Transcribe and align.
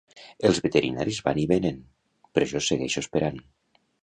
Els 0.47 0.61
veterinaris 0.65 1.19
van 1.27 1.41
i 1.41 1.45
venen, 1.51 1.77
però 2.39 2.49
jo 2.55 2.63
segueixo 2.71 3.05
esperant. 3.05 3.41